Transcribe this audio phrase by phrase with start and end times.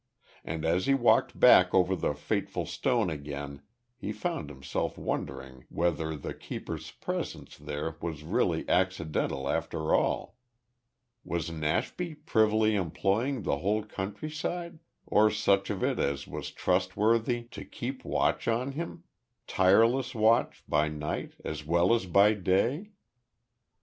[0.43, 3.61] And as he walked back over the fateful stone again
[3.95, 10.39] he found himself wondering whether the keeper's presence there was really accidental after all.
[11.23, 17.63] Was Nashby privily employing the whole countryside or such of it as was trustworthy to
[17.63, 19.03] keep watch on him
[19.45, 22.89] tireless watch by night as well as by day?